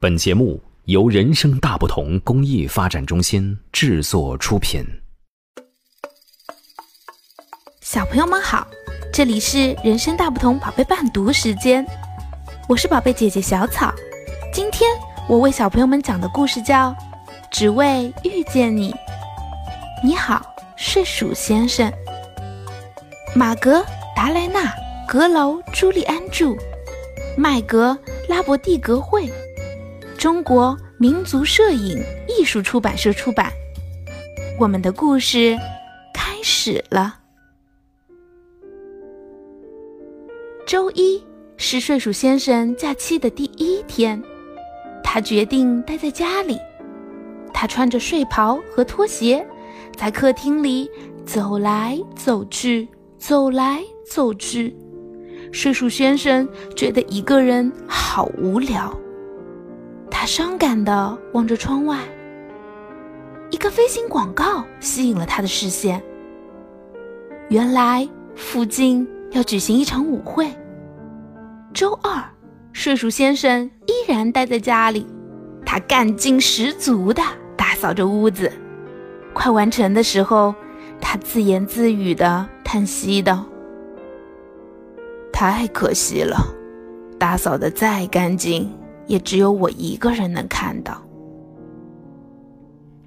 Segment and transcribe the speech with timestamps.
[0.00, 4.80] 本节目由人生大不同公益发展中心制作出品。
[7.80, 8.64] 小朋友们好，
[9.12, 11.84] 这里是人生大不同宝贝伴读时间，
[12.68, 13.92] 我是宝贝姐姐小草。
[14.52, 14.88] 今天
[15.28, 16.90] 我为小朋友们讲的故事叫
[17.50, 18.92] 《只为遇见你》。
[20.04, 20.40] 你好，
[20.76, 21.92] 睡鼠先生。
[23.34, 23.84] 马格
[24.14, 24.72] 达莱纳
[25.08, 26.54] 阁楼朱利安著，
[27.36, 29.28] 麦格拉伯蒂格会。
[30.18, 33.52] 中国民族摄影艺术出版社出版。
[34.58, 35.56] 我们的故事
[36.12, 37.20] 开始了。
[40.66, 41.22] 周一
[41.56, 44.20] 是睡鼠先生假期的第一天，
[45.04, 46.58] 他决定待在家里。
[47.54, 49.46] 他穿着睡袍和拖鞋，
[49.96, 50.90] 在客厅里
[51.24, 54.76] 走来走去，走来走去。
[55.52, 58.92] 睡鼠先生觉得一个人好无聊。
[60.28, 61.98] 伤感地望着窗外，
[63.50, 66.02] 一个飞行广告吸引了他的视线。
[67.48, 70.46] 原来附近要举行一场舞会。
[71.72, 72.22] 周二，
[72.74, 75.06] 睡鼠先生依然待在家里，
[75.64, 77.22] 他干劲十足地
[77.56, 78.52] 打扫着屋子。
[79.32, 80.54] 快完成的时候，
[81.00, 83.46] 他自言自语地叹息道
[85.32, 86.36] ：“太可惜了，
[87.18, 88.70] 打扫得再干净。”
[89.08, 91.02] 也只有我一个人能看到。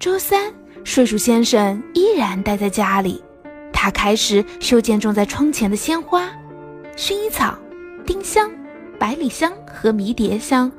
[0.00, 3.22] 周三，睡鼠先生依然待在家里，
[3.72, 6.28] 他开始修剪种在窗前的鲜花：
[6.96, 7.54] 薰衣草、
[8.04, 8.50] 丁香、
[8.98, 10.72] 百里香和迷迭香。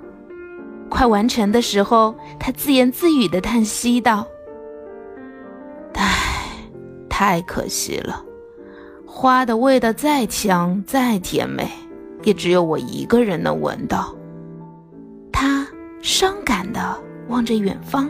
[0.90, 4.28] 快完成的时候，他自言自语地叹息道
[5.94, 6.10] ：“唉，
[7.08, 8.26] 太可惜了，
[9.06, 11.70] 花的味道再香再甜美，
[12.24, 14.14] 也只有我一个人能闻到。”
[16.02, 16.80] 伤感的
[17.28, 18.10] 望着远方。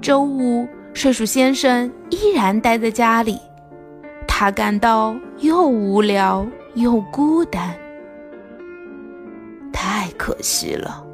[0.00, 3.38] 周五，睡鼠先生依然待在家里，
[4.26, 7.74] 他感到又无聊又孤单。
[9.72, 11.04] 太可惜了，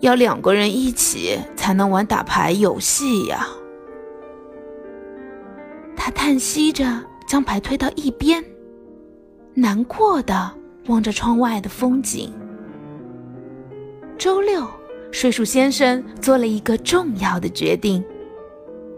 [0.00, 3.46] 要两个人一起才能玩打牌游戏呀。
[5.96, 6.84] 他叹息着，
[7.26, 8.44] 将牌推到一边，
[9.54, 10.52] 难过的
[10.88, 12.32] 望着窗外的风景。
[14.24, 14.66] 周六，
[15.12, 18.02] 睡鼠先生做了一个重要的决定，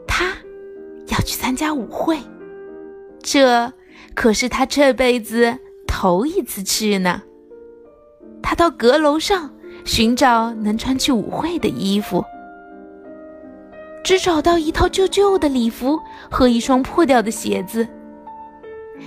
[0.06, 0.32] 他
[1.08, 2.16] 要去参加舞会。
[3.24, 3.72] 这
[4.14, 7.20] 可是他这辈子头一次去呢。
[8.40, 9.52] 他到阁楼上
[9.84, 12.24] 寻找能穿去舞会的衣服，
[14.04, 15.98] 只找到一套旧旧的礼服
[16.30, 17.84] 和一双破掉的鞋子。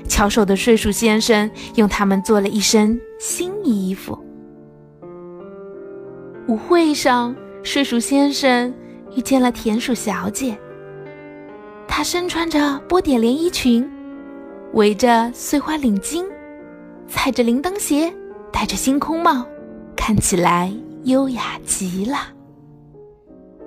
[0.06, 4.22] 巧手的睡鼠先生用它们做了一身新衣服。
[6.50, 8.74] 舞会上，睡鼠先生
[9.16, 10.58] 遇见了田鼠小姐。
[11.88, 13.88] 她身穿着波点连衣裙，
[14.74, 16.26] 围着碎花领巾，
[17.08, 18.12] 踩着铃铛鞋，
[18.52, 19.46] 戴着星空帽，
[19.96, 20.74] 看起来
[21.04, 22.18] 优雅极了。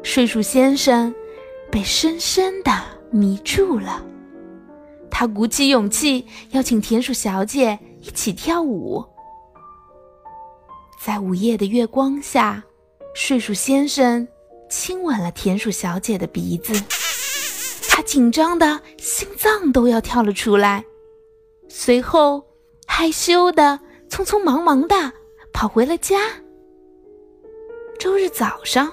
[0.02, 1.14] 睡鼠先生
[1.70, 2.72] 被深深的
[3.12, 4.04] 迷住了，
[5.08, 9.04] 他鼓起勇气邀请田鼠小姐一起跳舞，
[11.00, 12.64] 在午夜的月光下。
[13.14, 14.26] 睡鼠先生
[14.70, 16.72] 亲吻了田鼠小姐的鼻子，
[17.88, 20.84] 他紧张的心脏都要跳了出来，
[21.68, 22.42] 随后
[22.86, 23.78] 害羞的
[24.08, 25.12] 匆匆忙忙的
[25.52, 26.18] 跑回了家。
[27.98, 28.90] 周日早上，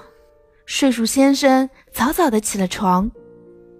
[0.66, 3.10] 睡鼠先生早早的起了床，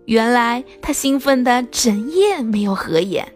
[0.06, 3.30] 原来他兴奋的整夜没有合眼。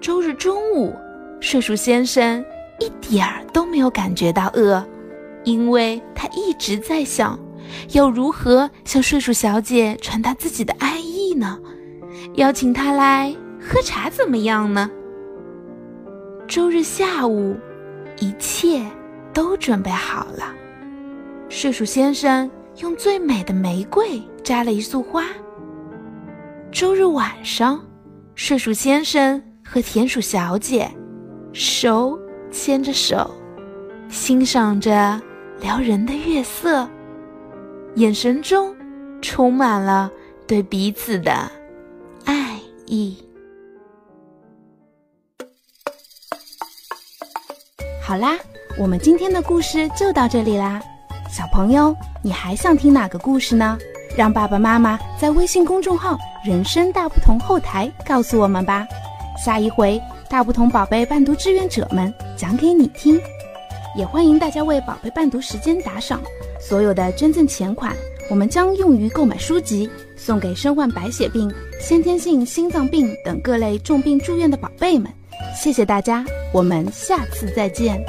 [0.00, 0.92] 周日中午，
[1.40, 2.44] 睡鼠先生。
[2.82, 4.84] 一点儿都没有感觉到饿，
[5.44, 7.38] 因为他一直在想，
[7.92, 11.60] 要如何向睡鼠小姐传达自己的爱意呢？
[12.34, 14.90] 邀请她来喝茶怎么样呢？
[16.48, 17.56] 周日下午，
[18.18, 18.84] 一切
[19.32, 20.52] 都准备好了。
[21.48, 25.26] 睡鼠先生用最美的玫瑰摘了一束花。
[26.72, 27.80] 周日晚上，
[28.34, 30.90] 睡鼠先生和田鼠小姐
[31.52, 32.18] 手。
[32.52, 33.28] 牵着手，
[34.10, 35.20] 欣赏着
[35.60, 36.86] 撩人的月色，
[37.94, 38.76] 眼神中
[39.22, 40.10] 充满了
[40.46, 41.32] 对彼此的
[42.26, 43.16] 爱意。
[48.02, 48.36] 好啦，
[48.78, 50.80] 我们今天的故事就到这里啦。
[51.30, 53.78] 小朋友，你还想听哪个故事呢？
[54.14, 58.86] 让爸爸妈妈在微信公众号“人生大不同”后台告诉我们吧。
[59.42, 59.98] 下一回。
[60.32, 63.20] 大不同宝贝伴读志愿者们讲给你听，
[63.94, 66.22] 也欢迎大家为宝贝伴读时间打赏。
[66.58, 67.94] 所有的捐赠钱款，
[68.30, 75.12] 我们将用于购买书籍，送给身患白血病、先天性心脏病等各类重病住院的宝贝们。
[75.54, 78.02] 谢谢大家，我们下次再见。